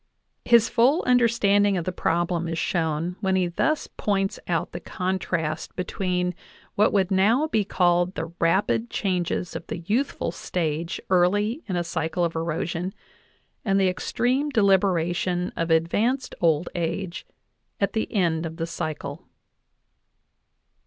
[0.45, 5.75] His full understanding of the problem is shown when he thus points out the contrast
[5.75, 6.33] between
[6.73, 11.83] what would now be called the rapid changes of the youthful stage early in a
[11.83, 12.95] cycle of erosion
[13.63, 17.27] and the extreme deliberation of advanced old age
[17.79, 19.27] at the end of the cycle.